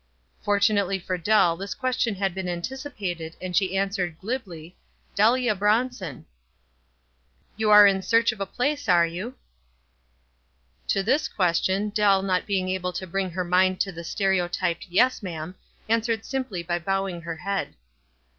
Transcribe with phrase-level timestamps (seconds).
[0.41, 4.75] Fortunately for Dell this question had been anticipated, and she answered, glibly,—
[5.15, 6.25] "Delia Bronson."
[7.55, 9.35] "You are in search of a place, are you?"
[10.87, 15.21] To this question, Dell, not being able to bring her mind to the stereotyped "Yes,
[15.21, 15.53] ma'am,"
[15.87, 17.75] an swered simply by bowing her head.